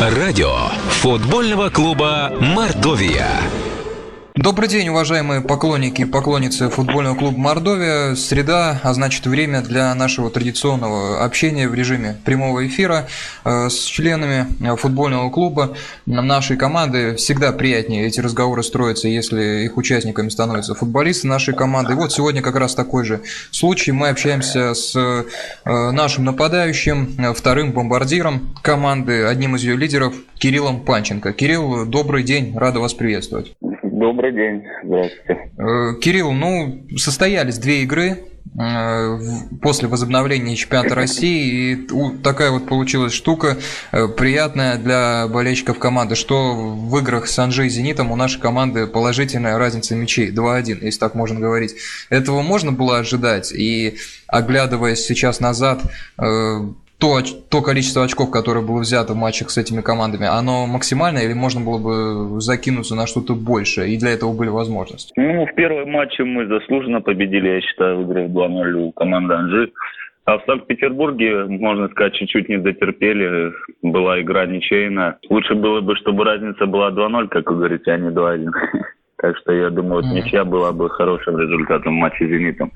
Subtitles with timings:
[0.00, 0.54] Радио
[1.02, 3.26] футбольного клуба «Мордовия».
[4.40, 8.14] Добрый день, уважаемые поклонники и поклонницы футбольного клуба «Мордовия».
[8.14, 13.08] Среда, а значит время для нашего традиционного общения в режиме прямого эфира
[13.44, 17.16] э, с членами э, футбольного клуба нашей команды.
[17.16, 21.94] Всегда приятнее эти разговоры строятся, если их участниками становятся футболисты нашей команды.
[21.94, 23.90] И вот сегодня как раз такой же случай.
[23.90, 25.24] Мы общаемся с э,
[25.64, 31.32] нашим нападающим, вторым бомбардиром команды, одним из ее лидеров, Кириллом Панченко.
[31.32, 33.56] Кирилл, добрый день, рада вас приветствовать.
[33.98, 35.50] Добрый день, здравствуйте.
[35.58, 38.18] Э, Кирилл, ну, состоялись две игры
[38.56, 39.18] э,
[39.60, 41.88] после возобновления чемпионата России, и
[42.22, 43.56] такая вот получилась штука
[43.90, 48.86] э, приятная для болельщиков команды, что в играх с Анжей и Зенитом у нашей команды
[48.86, 51.74] положительная разница мячей 2-1, если так можно говорить.
[52.08, 53.96] Этого можно было ожидать, и
[54.28, 55.80] оглядываясь сейчас назад,
[57.00, 57.20] то,
[57.50, 61.60] то количество очков, которое было взято в матчах с этими командами, оно максимальное или можно
[61.60, 65.12] было бы закинуться на что-то большее, и для этого были возможности?
[65.16, 69.72] Ну, в первом матче мы заслуженно победили, я считаю, в игре 2-0 у команды Анжи.
[70.24, 73.50] А в Санкт-Петербурге, можно сказать, чуть-чуть не дотерпели.
[73.80, 75.16] Была игра ничейная.
[75.30, 78.50] Лучше было бы, чтобы разница была 2-0, как вы говорите, а не 2-1.
[79.20, 82.70] Так что я думаю, вот ничья была бы хорошим результатом в матче с «Зенитом».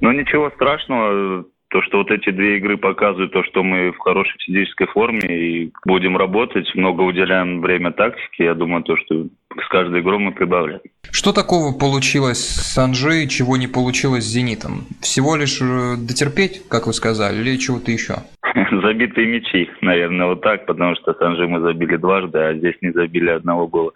[0.00, 4.36] Но ничего страшного то, что вот эти две игры показывают то, что мы в хорошей
[4.38, 9.26] физической форме и будем работать, много уделяем время тактике, я думаю, то, что
[9.60, 10.80] с каждой игрой мы прибавляем.
[11.10, 14.86] Что такого получилось с Анжей, чего не получилось с Зенитом?
[15.00, 18.14] Всего лишь э, дотерпеть, как вы сказали, или чего-то еще?
[18.82, 22.92] Забитые мячи, наверное, вот так, потому что с Анжей мы забили дважды, а здесь не
[22.92, 23.92] забили одного гола.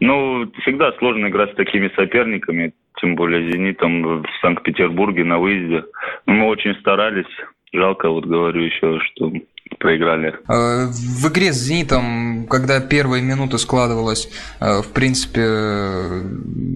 [0.00, 5.84] Ну, всегда сложно играть с такими соперниками тем более «Зенитом» в Санкт-Петербурге на выезде.
[6.26, 7.26] Но мы очень старались.
[7.72, 9.32] Жалко, вот говорю еще, что
[9.78, 10.34] проиграли.
[10.48, 14.28] Э, в игре с «Зенитом», когда первые минуты складывалась,
[14.60, 16.22] э, в принципе, э,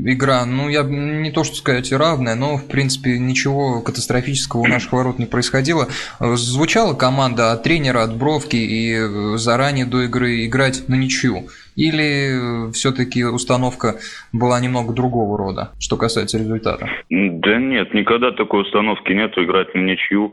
[0.06, 4.92] игра, ну, я не то что сказать равная, но, в принципе, ничего катастрофического у наших
[4.92, 5.88] ворот не происходило.
[6.20, 11.48] Звучала команда от тренера, от Бровки и заранее до игры играть на ничью.
[11.76, 13.96] Или все-таки установка
[14.32, 16.88] была немного другого рода, что касается результата?
[17.08, 20.32] Да нет, никогда такой установки нету, играть на ничью.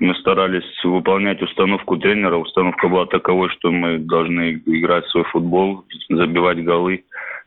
[0.00, 2.36] Мы старались выполнять установку тренера.
[2.36, 7.04] Установка была таковой, что мы должны играть свой футбол, забивать голы.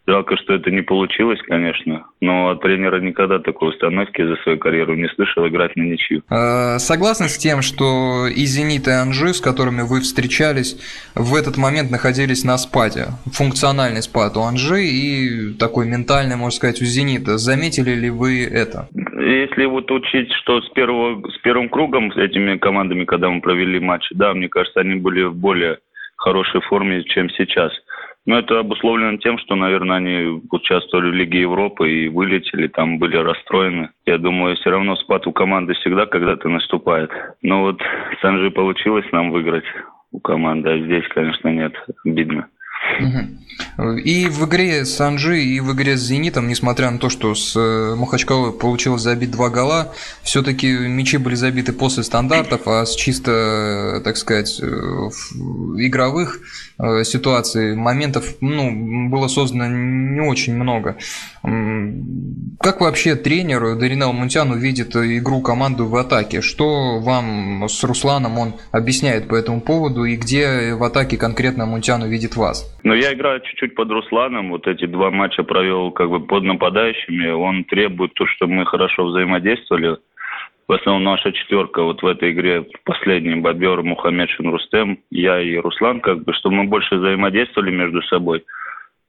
[0.08, 4.96] Жалко, что это не получилось, конечно, но от тренера никогда такой установки за свою карьеру
[4.96, 6.22] не слышал играть на ничью.
[6.30, 10.78] А, согласны с тем, что и «Зенит», и «Анжи», с которыми вы встречались,
[11.16, 13.08] в этот момент находились на спаде?
[13.34, 17.40] Функциональный спад у «Анжи» и такой ментальный, можно сказать, у «Зенита».
[17.40, 18.88] Заметили ли вы это?
[19.16, 23.80] Если вот учить, что с, первого, с первым кругом с этими командами, когда мы провели
[23.80, 25.80] матчи, да, мне кажется, они были в более
[26.18, 27.72] хорошей форме, чем сейчас–
[28.28, 33.18] ну, это обусловлено тем, что, наверное, они участвовали в Лиге Европы и вылетели, там были
[33.18, 33.92] расстроены.
[34.08, 37.12] Я думаю, все равно спад у команды всегда когда-то наступает.
[37.44, 37.82] Но вот
[38.20, 39.66] с Анжи получилось нам выиграть
[40.12, 42.48] у команды, а здесь, конечно, нет, обидно.
[44.04, 47.56] И в игре с Анжи, и в игре с Зенитом, несмотря на то, что с
[47.56, 54.02] э, Махачкалой получилось забить два гола, все-таки мячи были забиты после стандартов, а с чисто,
[54.04, 56.40] так сказать, э, игровых
[56.80, 60.98] э, ситуаций, моментов, ну, было создано не очень много.
[62.60, 66.42] Как вообще тренер Даринел Мунтян видит игру команды в атаке?
[66.42, 72.04] Что вам с Русланом он объясняет по этому поводу и где в атаке конкретно Мунтян
[72.06, 72.66] видит вас?
[72.86, 74.52] Ну, я играю чуть-чуть под Русланом.
[74.52, 77.32] Вот эти два матча провел как бы под нападающими.
[77.32, 79.98] Он требует то, чтобы мы хорошо взаимодействовали.
[80.68, 86.00] В основном наша четверка вот в этой игре последний Бобер, Мухаммед Шинрустем, я и Руслан,
[86.00, 88.46] как бы, чтобы мы больше взаимодействовали между собой.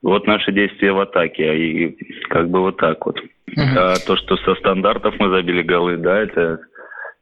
[0.02, 1.98] Вот наши действия в атаке, и
[2.28, 3.18] как бы вот так вот.
[3.18, 3.76] Uh-huh.
[3.76, 6.60] А то, что со стандартов мы забили голы, да, это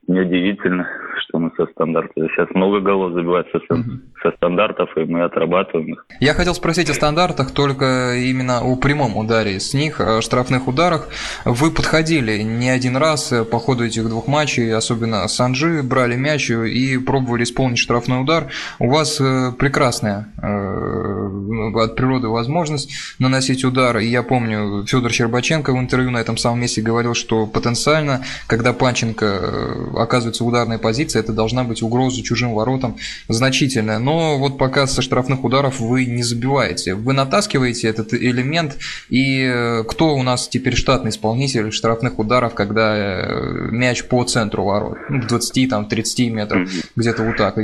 [0.06, 0.88] неудивительно,
[1.21, 2.13] что мы со стандартов.
[2.17, 3.91] Сейчас много голов забивается со, угу.
[4.23, 6.07] со стандартов, и мы отрабатываем их.
[6.21, 11.09] Я хотел спросить о стандартах, только именно о прямом ударе с них, о штрафных ударах.
[11.45, 16.51] Вы подходили не один раз по ходу этих двух матчей, особенно с Анжи, брали мяч
[16.51, 18.49] и пробовали исполнить штрафной удар.
[18.78, 23.99] У вас э, прекрасная э, от природы возможность наносить удар.
[23.99, 28.72] И я помню, Федор Щербаченко в интервью на этом самом месте говорил, что потенциально, когда
[28.72, 32.97] Панченко э, оказывается в ударной позиции, это должна быть угроза чужим воротам
[33.28, 33.98] значительная.
[33.98, 36.95] Но вот пока со штрафных ударов вы не забиваете.
[36.95, 38.77] Вы натаскиваете этот элемент,
[39.10, 44.65] и э, кто у нас теперь штатный исполнитель штрафных ударов, когда э, мяч по центру
[44.65, 47.59] ворот, ну, в 20-30 метров, где-то вот так.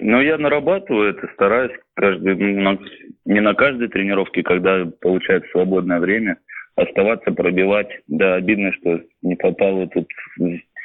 [0.00, 2.36] Ну, я нарабатываю это, стараюсь каждый,
[3.24, 6.36] не на каждой тренировке, когда получается свободное время,
[6.76, 7.88] оставаться, пробивать.
[8.08, 10.08] Да, обидно, что не попал тут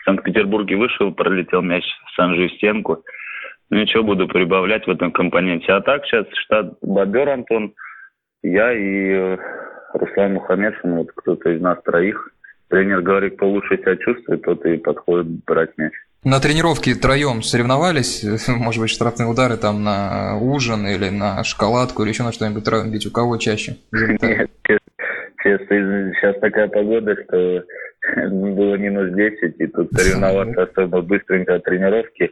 [0.09, 3.03] Санкт-Петербурге вышел, пролетел мяч в Санжи в стенку.
[3.69, 5.71] Ну, ничего, буду прибавлять в этом компоненте.
[5.71, 7.73] А так сейчас штат Бобер Антон,
[8.41, 9.37] я и э,
[9.93, 12.31] Руслан Мухаммедшин, вот кто-то из нас троих.
[12.69, 15.93] Тренер говорит, кто лучше себя чувствует, тот и подходит брать мяч.
[16.23, 22.09] На тренировке троем соревновались, может быть, штрафные удары там на ужин или на шоколадку или
[22.09, 23.77] еще на что-нибудь бить, у кого чаще?
[23.91, 24.49] Нет,
[25.43, 27.63] честно, сейчас такая погода, что
[28.15, 32.31] было минус 10, и тут соревноваться особо быстренько от тренировки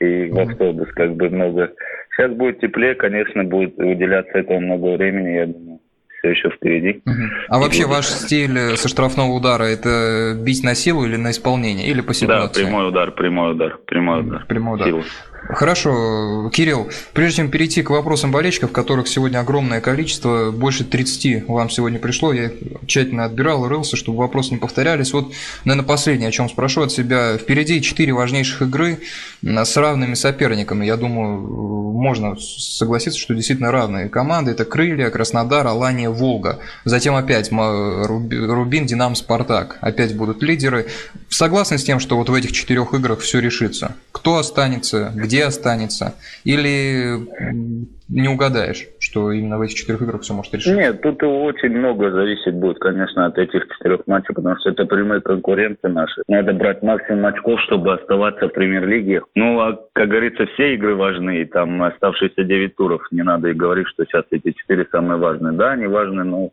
[0.00, 1.72] и в автобус как бы много.
[2.10, 5.80] Сейчас будет теплее, конечно, будет уделяться этому много времени, я думаю
[6.24, 7.02] все еще впереди.
[7.48, 7.96] А и вообще будет...
[7.96, 12.14] ваш стиль э, со штрафного удара это бить на силу или на исполнение, или по
[12.14, 12.62] ситуации?
[12.62, 14.46] Да, прямой удар, прямой удар, прямой удар.
[14.46, 14.88] Прямой удар.
[14.88, 15.02] Силу.
[15.48, 21.70] Хорошо, Кирилл, прежде чем перейти к вопросам болельщиков, которых сегодня огромное количество, больше 30 вам
[21.70, 22.50] сегодня пришло, я
[22.86, 25.12] тщательно отбирал, рылся, чтобы вопросы не повторялись.
[25.12, 25.32] Вот,
[25.64, 27.36] наверное, последнее, о чем спрошу от себя.
[27.36, 29.00] Впереди 4 важнейших игры
[29.42, 30.86] с равными соперниками.
[30.86, 31.40] Я думаю,
[31.94, 34.50] можно согласиться, что действительно равные команды.
[34.50, 36.58] Это Крылья, Краснодар, Алания, Волга.
[36.84, 39.78] Затем опять Рубин, Динам, Спартак.
[39.80, 40.86] Опять будут лидеры.
[41.28, 43.94] Согласны с тем, что вот в этих четырех играх все решится?
[44.12, 46.14] Кто останется, где где останется?
[46.44, 47.18] Или
[48.08, 50.76] не угадаешь, что именно в этих четырех играх все может решиться?
[50.76, 55.20] Нет, тут очень много зависит будет, конечно, от этих четырех матчей, потому что это прямые
[55.20, 56.22] конкуренты наши.
[56.28, 59.22] Надо брать максимум очков, чтобы оставаться в премьер-лиге.
[59.34, 63.02] Ну, а, как говорится, все игры важны, и там оставшиеся девять туров.
[63.10, 65.54] Не надо и говорить, что сейчас эти четыре самые важные.
[65.54, 66.50] Да, они важны, но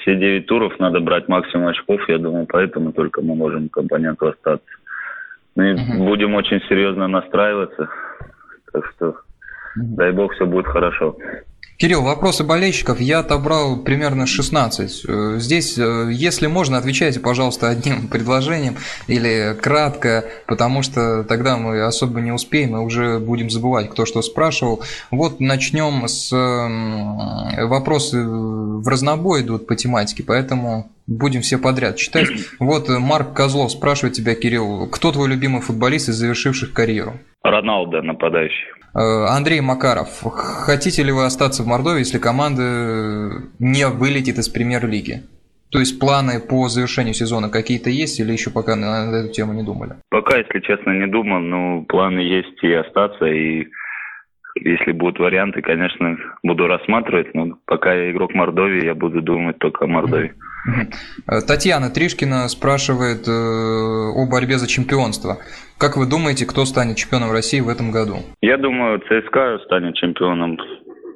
[0.00, 4.66] все девять туров надо брать максимум очков, я думаю, поэтому только мы можем компоненту остаться.
[5.56, 6.04] Мы угу.
[6.04, 7.88] будем очень серьезно настраиваться.
[8.72, 9.96] Так что, угу.
[9.96, 11.16] дай бог, все будет хорошо.
[11.80, 15.04] Кирилл, вопросы болельщиков я отобрал примерно 16.
[15.08, 18.76] Э, здесь, э, если можно, отвечайте, пожалуйста, одним предложением
[19.08, 24.20] или кратко, потому что тогда мы особо не успеем и уже будем забывать, кто что
[24.20, 24.82] спрашивал.
[25.10, 26.30] Вот начнем с
[27.66, 32.28] вопросы в разнобой идут по тематике, поэтому будем все подряд читать.
[32.58, 37.14] Вот Марк Козлов спрашивает тебя, Кирилл, кто твой любимый футболист из завершивших карьеру?
[37.42, 38.79] Роналдо, нападающий.
[38.94, 40.22] Э, Андрей Макаров,
[40.66, 45.22] хотите ли вы остаться в Мордовии, если команда не вылетит из премьер-лиги?
[45.70, 49.62] То есть планы по завершению сезона какие-то есть или еще пока на эту тему не
[49.62, 49.92] думали?
[50.10, 53.68] Пока, если честно, не думал, но планы есть и остаться, и
[54.56, 59.84] если будут варианты, конечно, буду рассматривать, но пока я игрок Мордовии, я буду думать только
[59.84, 60.30] о Мордовии.
[60.30, 60.49] Э,
[61.46, 65.38] Татьяна Тришкина спрашивает э, о борьбе за чемпионство.
[65.78, 68.18] Как вы думаете, кто станет чемпионом России в этом году?
[68.40, 70.58] Я думаю, ЦСКА станет чемпионом,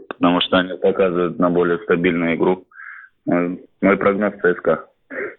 [0.08, 2.66] потому что они показывают на более стабильную игру.
[3.30, 4.86] Э, мой прогноз ЦСКА.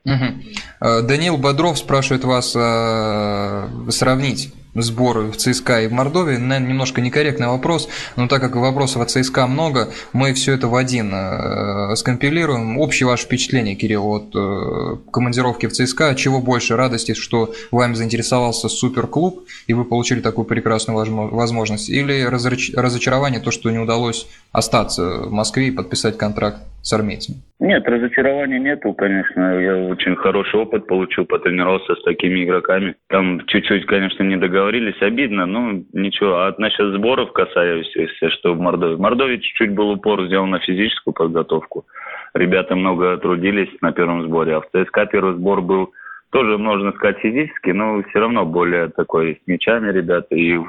[0.06, 1.08] Угу.
[1.08, 7.89] Даниил Бодров спрашивает вас сравнить сборы в ЦСКА и в Мордовии, наверное, немножко некорректный вопрос,
[8.16, 12.77] но так как вопросов от ЦСКА много, мы все это в один э, скомпилируем.
[12.77, 18.69] Общее ваше впечатление, Кирилл, от э, командировки в ЦСКА, чего больше радости, что вами заинтересовался
[18.69, 20.98] суперклуб, и вы получили такую прекрасную
[21.33, 27.39] возможность, или разочарование, то, что не удалось остаться в Москве и подписать контракт с армейцами?
[27.60, 29.60] Нет, разочарования нету, конечно.
[29.60, 32.96] Я очень хороший опыт получил, потренировался с такими игроками.
[33.08, 36.38] Там чуть-чуть, конечно, не договорились, обидно, но ничего.
[36.38, 38.95] А насчет сборов касаюсь, если что, в Мордовии.
[38.95, 41.86] В Мордовии чуть-чуть был упор сделан на физическую подготовку.
[42.34, 45.93] Ребята много трудились на первом сборе, а в ЦСКА первый сбор был
[46.31, 50.36] тоже, можно сказать, физически, но все равно более такой с мячами ребята.
[50.36, 50.60] И,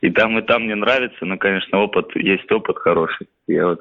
[0.00, 3.26] и там, и там мне нравится, но, конечно, опыт, есть опыт хороший.
[3.46, 3.80] Я вот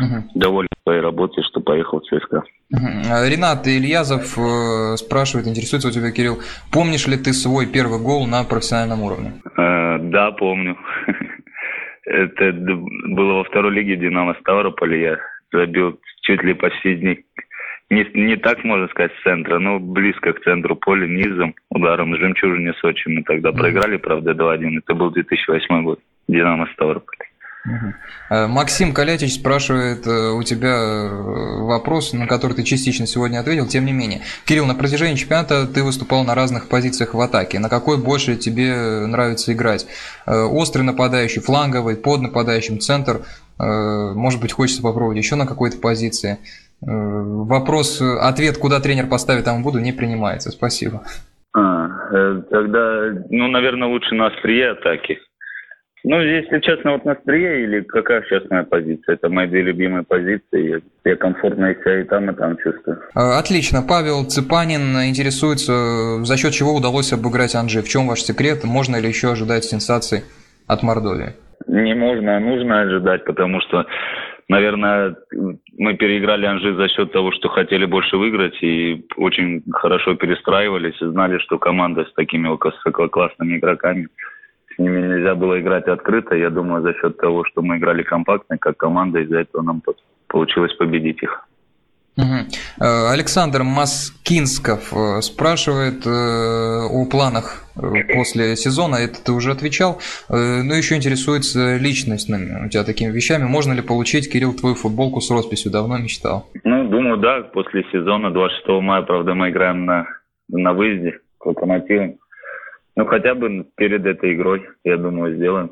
[0.00, 0.24] угу.
[0.34, 2.42] доволен своей работой, что поехал в ЦСКА.
[2.72, 3.28] Угу.
[3.28, 6.38] Ренат Ильязов э, спрашивает, интересуется у тебя, Кирилл,
[6.72, 9.32] помнишь ли ты свой первый гол на профессиональном уровне?
[9.56, 10.76] Э, да, помню.
[12.04, 14.96] Это было во второй лиге Динамо Ставрополя.
[14.96, 15.18] Я
[15.52, 17.24] забил чуть ли почти не,
[17.90, 22.72] не, не так, можно сказать, с центра, но близко к центру поля, низом, ударом жемчужине
[22.80, 23.08] Сочи.
[23.08, 24.78] Мы тогда проиграли, правда, 2-1.
[24.78, 26.00] Это был 2008 год.
[26.28, 27.27] Динамо Ставрополь.
[28.30, 33.66] Э, Максим Калятич спрашивает э, у тебя э, вопрос, на который ты частично сегодня ответил,
[33.66, 34.20] тем не менее.
[34.44, 37.58] Кирилл, на протяжении чемпионата ты выступал на разных позициях в атаке.
[37.58, 39.86] На какой больше тебе нравится играть?
[40.26, 43.22] Острый нападающий, фланговый, под нападающим, центр?
[43.58, 46.38] Может быть, хочется попробовать еще на какой-то позиции?
[46.80, 50.50] Вопрос, ответ, куда тренер поставит, там буду, не принимается.
[50.50, 51.02] Спасибо.
[51.54, 51.88] А,
[52.50, 55.18] тогда, ну, наверное, лучше на острие атаки
[56.04, 59.14] Ну, если честно, вот на стрие или какая сейчас моя позиция?
[59.14, 60.82] Это мои две любимые позиции.
[61.04, 63.00] Я комфортно себя и там, и там чувствую.
[63.14, 63.82] А, отлично.
[63.86, 67.82] Павел Цыпанин интересуется, за счет чего удалось обыграть Анжи.
[67.82, 68.64] В чем ваш секрет?
[68.64, 70.20] Можно ли еще ожидать сенсаций
[70.66, 71.34] от Мордовии?
[71.66, 73.84] Не можно, а нужно ожидать, потому что
[74.50, 75.14] Наверное,
[75.76, 81.06] мы переиграли Анжи за счет того, что хотели больше выиграть и очень хорошо перестраивались и
[81.06, 84.08] знали, что команда с такими высококлассными игроками
[84.78, 86.36] с ними нельзя было играть открыто.
[86.36, 89.82] Я думаю, за счет того, что мы играли компактно, как команда, из-за этого нам
[90.28, 91.44] получилось победить их.
[92.16, 92.84] Угу.
[93.12, 97.64] Александр Маскинсков э, спрашивает э, о планах
[98.12, 98.96] после сезона.
[98.96, 100.00] Это ты уже отвечал.
[100.28, 103.44] Но еще интересуется личностными у тебя такими вещами.
[103.44, 105.70] Можно ли получить, Кирилл, твою футболку с росписью?
[105.70, 106.50] Давно мечтал.
[106.64, 107.42] Ну, думаю, да.
[107.42, 110.06] После сезона 26 мая, правда, мы играем на,
[110.48, 112.16] на выезде к локомотивам.
[112.98, 115.70] Ну, хотя бы перед этой игрой, я думаю, сделаем.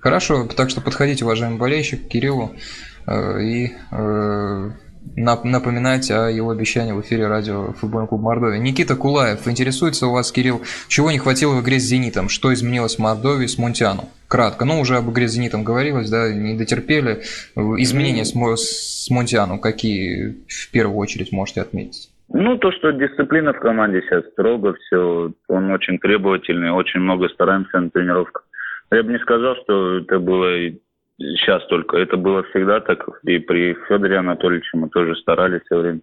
[0.00, 2.56] Хорошо, так что подходите, уважаемый болельщик, к Кириллу
[3.08, 3.70] и
[5.14, 8.58] напоминать о его обещании в эфире радио «Футбольный клуб Мордовия».
[8.58, 12.96] Никита Кулаев интересуется у вас, Кирилл, чего не хватило в игре с «Зенитом», что изменилось
[12.96, 14.08] в Мордовии с Мунтиану?
[14.26, 17.22] Кратко, ну уже об игре с «Зенитом» говорилось, да, не дотерпели.
[17.54, 22.11] Изменения с, с Мунтиану какие в первую очередь можете отметить?
[22.34, 27.80] Ну, то, что дисциплина в команде сейчас строго, все, он очень требовательный, очень много стараемся
[27.80, 28.44] на тренировках.
[28.90, 30.72] Я бы не сказал, что это было
[31.18, 31.98] сейчас только.
[31.98, 33.06] Это было всегда так.
[33.24, 36.00] И при Федоре Анатольевиче мы тоже старались все время.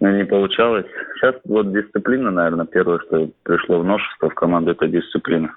[0.00, 0.86] Но не получалось.
[1.16, 5.54] Сейчас вот дисциплина, наверное, первое, что пришло в ножество в команду, это дисциплина.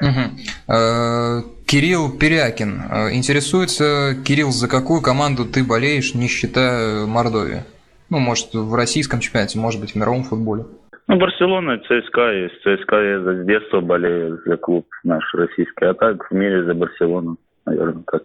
[0.00, 0.74] Угу.
[1.66, 7.62] Кирилл Перякин э, интересуется, Кирилл, за какую команду ты болеешь, не считая Мордовии?
[8.10, 10.64] Ну, может, в российском чемпионате, может быть, в мировом футболе.
[11.08, 12.56] Ну, Барселона, ЦСКА есть.
[12.62, 15.84] ЦСКА я с детства болею за клуб наш российский.
[15.84, 17.36] А так в мире за Барселону
[17.66, 18.22] наверное, так.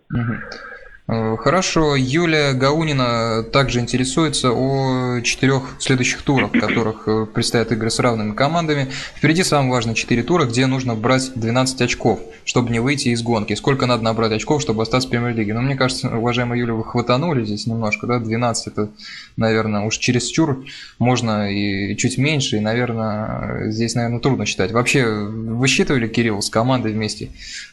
[1.12, 1.98] Хорошо.
[1.98, 8.32] Юлия Гаунина также интересуется о четырех следующих турах, в которых э, предстоят игры с равными
[8.32, 8.88] командами.
[9.18, 13.54] Впереди самое важное четыре тура, где нужно брать 12 очков, чтобы не выйти из гонки.
[13.56, 15.54] Сколько надо набрать очков, чтобы остаться в премьер-лиге?
[15.54, 18.20] Ну, мне кажется, уважаемая Юля, вы хватанули здесь немножко, да?
[18.20, 18.90] 12 это,
[19.36, 20.64] наверное, уж через чур
[20.98, 24.72] можно и чуть меньше, и, наверное, здесь, наверное, трудно считать.
[24.72, 27.32] Вообще, высчитывали, Кирилл, с командой вместе,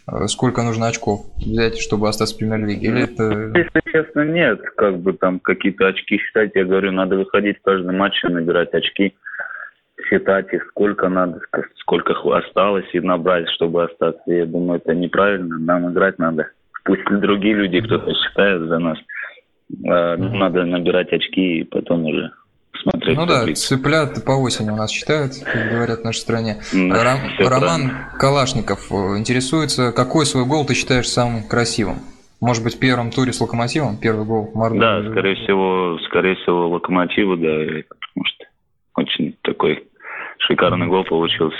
[0.08, 2.88] э, сколько нужно очков взять, чтобы остаться в премьер-лиге?
[2.88, 4.60] Или это если честно, нет.
[4.76, 8.72] Как бы там какие-то очки считать, я говорю, надо выходить в каждый матч и набирать
[8.74, 9.14] очки,
[10.08, 11.40] считать их, сколько надо,
[11.76, 14.22] сколько осталось и набрать, чтобы остаться.
[14.26, 15.58] Я думаю, это неправильно.
[15.58, 16.50] Нам играть надо.
[16.84, 18.98] Пусть другие люди кто-то считает за нас.
[19.70, 22.30] Ну, надо набирать очки и потом уже
[22.82, 23.16] смотреть.
[23.16, 26.56] Ну да, цыплят по осени у нас считают, как говорят в нашей стране.
[26.72, 28.12] Да, Ром, Роман правильно.
[28.18, 31.98] Калашников э, интересуется, какой свой гол ты считаешь самым красивым?
[32.40, 34.80] Может быть, в первом туре с Локомотивом, первый гол Мордовии?
[34.80, 38.44] Да, скорее всего, скорее всего, Локомотиву, да, потому что
[38.94, 39.88] очень такой
[40.38, 41.58] шикарный гол получился.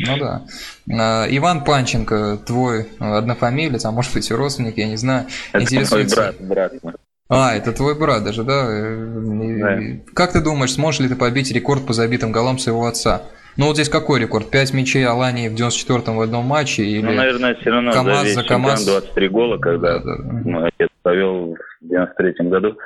[0.00, 0.42] Ну да.
[0.90, 6.34] А, Иван Панченко, твой однофамилец, а может быть и родственник, я не знаю, это интересуется...
[6.38, 6.96] мой брат, брат.
[7.28, 8.66] А, это твой брат даже, да?
[8.66, 9.78] да?
[10.14, 13.22] Как ты думаешь, сможешь ли ты побить рекорд по забитым голам своего отца?
[13.58, 14.50] Ну вот здесь какой рекорд?
[14.52, 16.84] 5 мячей Алании в 94-м в одном матче?
[16.84, 18.86] Или ну, наверное, все равно КамАЗ за, за КамАЗ?
[18.86, 20.32] 23 гола, когда да, да.
[20.44, 22.78] мой отец повел в 93-м году.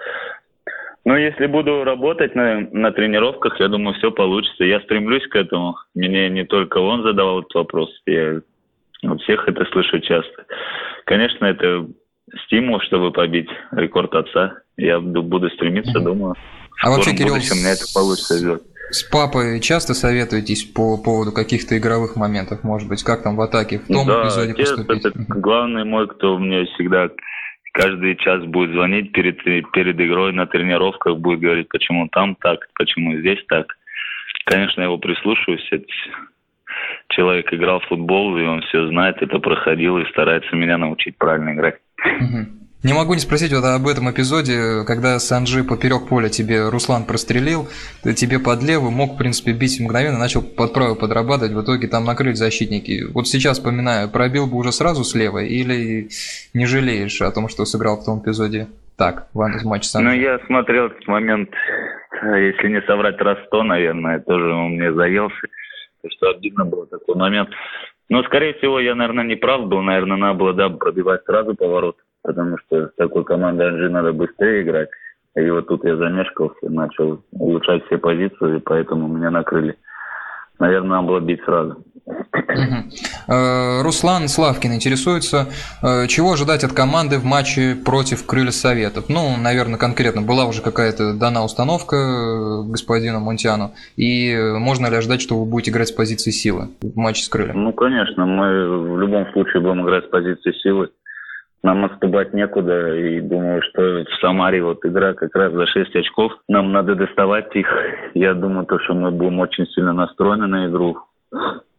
[1.04, 4.64] Ну, если буду работать на, на тренировках, я думаю, все получится.
[4.64, 5.76] Я стремлюсь к этому.
[5.94, 7.90] Мне не только он задавал этот вопрос.
[8.06, 8.40] Я
[9.02, 10.46] от всех это слышу часто.
[11.04, 11.86] Конечно, это
[12.46, 14.54] стимул, чтобы побить рекорд отца.
[14.78, 16.34] Я буду стремиться, думаю.
[16.82, 18.58] А вообще, Кирилл, будущем мне это получится
[18.92, 23.78] с папой часто советуетесь по поводу каких-то игровых моментов, может быть, как там в атаке,
[23.78, 25.06] в том да, эпизоде отец поступить?
[25.06, 27.08] это главный мой, кто мне всегда
[27.72, 33.16] каждый час будет звонить перед, перед игрой на тренировках, будет говорить, почему там так, почему
[33.18, 33.66] здесь так.
[34.44, 35.68] Конечно, я его прислушиваюсь.
[37.08, 41.54] Человек играл в футбол, и он все знает, это проходил и старается меня научить правильно
[41.54, 41.76] играть.
[42.04, 42.61] Угу.
[42.84, 47.68] Не могу не спросить вот об этом эпизоде, когда Санджи поперек поля тебе Руслан прострелил,
[48.02, 52.04] тебе под левый, мог, в принципе, бить мгновенно, начал под правый подрабатывать, в итоге там
[52.04, 53.04] накрыли защитники.
[53.14, 56.08] Вот сейчас вспоминаю, пробил бы уже сразу слева или
[56.54, 58.66] не жалеешь о том, что сыграл в том эпизоде
[58.98, 60.08] так, в матче Санджи?
[60.08, 61.50] Ну, я смотрел этот момент,
[62.20, 65.46] если не соврать, раз сто, наверное, тоже он мне заелся,
[66.02, 67.48] потому что обидно было такой момент.
[68.08, 71.96] Но, скорее всего, я, наверное, не прав был, наверное, надо было, да, пробивать сразу поворот
[72.22, 74.88] потому что с такой командой Анжи надо быстрее играть.
[75.34, 79.76] И вот тут я замешкался, начал улучшать все позиции, поэтому меня накрыли.
[80.58, 81.82] наверное, надо было бить сразу.
[83.28, 85.48] Э, Руслан Славкин интересуется,
[85.82, 89.04] э, чего ожидать от команды в матче против Крылья Советов?
[89.08, 95.22] Ну, наверное, конкретно была уже какая-то дана установка э, господину Монтиану, и можно ли ожидать,
[95.22, 97.62] что вы будете играть с позиции силы в матче с Крыльем?
[97.62, 100.90] Ну, конечно, мы в любом случае будем играть с позиции силы.
[101.62, 106.32] Нам отступать некуда, и думаю, что в Самаре вот игра как раз за 6 очков.
[106.48, 107.68] Нам надо доставать их.
[108.14, 110.98] Я думаю, то, что мы будем очень сильно настроены на игру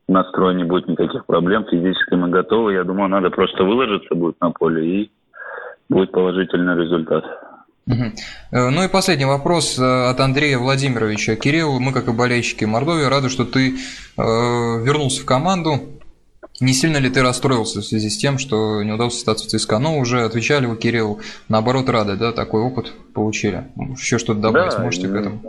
[0.08, 2.74] настрой не будет никаких проблем, физически мы готовы.
[2.74, 5.12] Я думаю, надо просто выложиться будет на поле и
[5.90, 7.24] будет положительный результат.
[7.86, 11.36] Ну и последний вопрос э, от Андрея Владимировича.
[11.36, 15.93] Кирилл, мы как и болельщики Мордовии рады, что ты э, вернулся в команду.
[16.62, 19.80] Не сильно ли ты расстроился в связи с тем, что не удалось остаться в ЦСКА?
[19.80, 21.20] Ну, уже отвечали вы, Кирилл,
[21.50, 23.64] наоборот, рады, да, такой опыт получили.
[23.98, 25.42] Еще что-то добавить да, сможете к этому?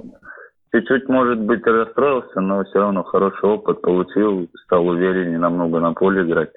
[0.72, 6.22] Чуть-чуть, может быть, расстроился, но все равно хороший опыт получил, стал увереннее намного на поле
[6.22, 6.50] играть.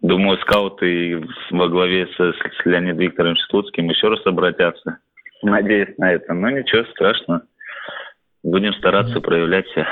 [0.00, 4.98] Думаю, скауты во главе с, с Леонидом Викторовичем Слуцким еще раз обратятся.
[5.42, 6.32] Надеюсь на это.
[6.32, 7.42] Но ничего страшного.
[8.42, 9.86] Будем стараться проявлять себя.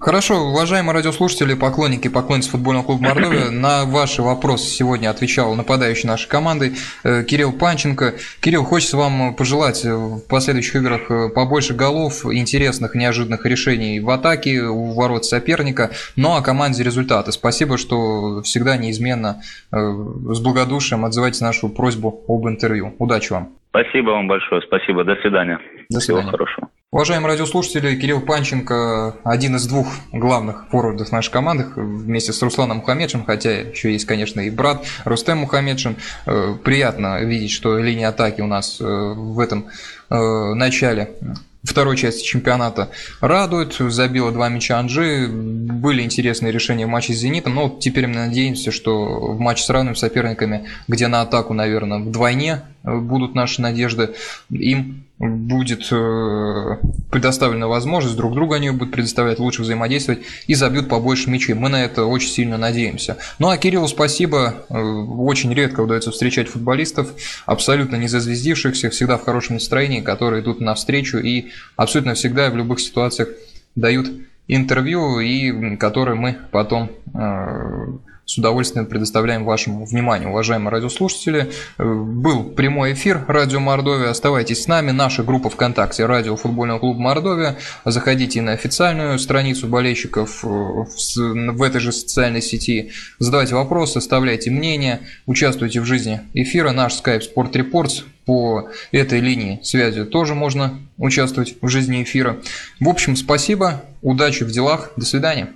[0.00, 6.28] Хорошо, уважаемые радиослушатели, поклонники, поклонницы футбольного клуба Мордовия, на ваши вопросы сегодня отвечал нападающий нашей
[6.28, 6.72] команды
[7.04, 8.14] э, Кирилл Панченко.
[8.40, 14.62] Кирилл, хочется вам пожелать в последующих играх э, побольше голов, интересных, неожиданных решений в атаке,
[14.62, 17.32] у ворот соперника, ну а команде результаты.
[17.32, 22.94] Спасибо, что всегда неизменно э, с благодушием отзываете нашу просьбу об интервью.
[22.98, 23.50] Удачи вам.
[23.70, 25.02] Спасибо вам большое, спасибо.
[25.04, 25.58] До свидания.
[25.90, 26.22] До свидания.
[26.22, 26.68] Всего хорошего.
[26.94, 33.24] Уважаемые радиослушатели, Кирилл Панченко один из двух главных форвардов нашей команды вместе с Русланом Мухаммедшин,
[33.24, 35.96] хотя еще есть, конечно, и брат Рустем Мухаммедшин.
[36.26, 39.66] Э, приятно видеть, что линия атаки у нас э, в этом
[40.08, 41.16] э, начале
[41.64, 43.74] второй части чемпионата радует.
[43.74, 45.26] Забила два мяча Анжи.
[45.28, 47.56] Были интересные решения в матче с «Зенитом».
[47.56, 52.60] Но теперь мы надеемся, что в матче с равными соперниками, где на атаку, наверное, вдвойне
[52.84, 54.14] будут наши надежды,
[54.50, 56.76] им будет э,
[57.10, 61.54] предоставлена возможность, друг другу они будут предоставлять, лучше взаимодействовать и забьют побольше мячей.
[61.54, 63.16] Мы на это очень сильно надеемся.
[63.38, 64.64] Ну а Кириллу спасибо.
[64.68, 67.08] Э, очень редко удается встречать футболистов,
[67.46, 72.80] абсолютно не зазвездившихся, всегда в хорошем настроении, которые идут навстречу и абсолютно всегда в любых
[72.80, 73.28] ситуациях
[73.74, 74.08] дают
[74.48, 77.86] интервью и которые мы потом э,
[78.26, 81.50] с удовольствием предоставляем вашему вниманию, уважаемые радиослушатели.
[81.78, 84.10] Э, был прямой эфир Радио Мордовия.
[84.10, 84.92] Оставайтесь с нами.
[84.92, 87.56] Наша группа ВКонтакте Радио Футбольного клуба Мордовия.
[87.84, 92.92] Заходите на официальную страницу болельщиков э, в этой же социальной сети.
[93.18, 96.72] Задавайте вопросы, оставляйте мнения, участвуйте в жизни эфира.
[96.72, 102.40] Наш skype Sport Reports по этой линии связи тоже можно участвовать в жизни эфира.
[102.80, 105.52] В общем, спасибо, удачи в делах, до свидания.